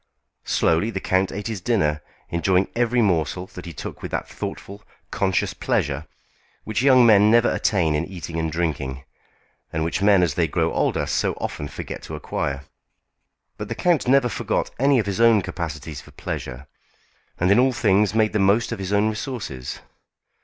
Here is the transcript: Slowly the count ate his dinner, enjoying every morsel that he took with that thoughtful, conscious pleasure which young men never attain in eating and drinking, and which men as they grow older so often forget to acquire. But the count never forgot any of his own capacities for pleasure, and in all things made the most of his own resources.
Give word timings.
Slowly 0.45 0.89
the 0.89 0.99
count 0.99 1.31
ate 1.31 1.45
his 1.45 1.61
dinner, 1.61 2.01
enjoying 2.31 2.69
every 2.75 3.03
morsel 3.03 3.45
that 3.53 3.67
he 3.67 3.71
took 3.71 4.01
with 4.01 4.09
that 4.09 4.27
thoughtful, 4.27 4.83
conscious 5.11 5.53
pleasure 5.53 6.07
which 6.63 6.81
young 6.81 7.05
men 7.05 7.29
never 7.29 7.53
attain 7.53 7.93
in 7.93 8.05
eating 8.05 8.39
and 8.39 8.51
drinking, 8.51 9.03
and 9.71 9.83
which 9.83 10.01
men 10.01 10.23
as 10.23 10.33
they 10.33 10.47
grow 10.47 10.73
older 10.73 11.05
so 11.05 11.33
often 11.33 11.67
forget 11.67 12.01
to 12.01 12.15
acquire. 12.15 12.63
But 13.57 13.67
the 13.67 13.75
count 13.75 14.07
never 14.07 14.27
forgot 14.27 14.71
any 14.79 14.97
of 14.97 15.05
his 15.05 15.21
own 15.21 15.43
capacities 15.43 16.01
for 16.01 16.09
pleasure, 16.09 16.65
and 17.39 17.51
in 17.51 17.59
all 17.59 17.71
things 17.71 18.15
made 18.15 18.33
the 18.33 18.39
most 18.39 18.71
of 18.71 18.79
his 18.79 18.91
own 18.91 19.07
resources. 19.07 19.81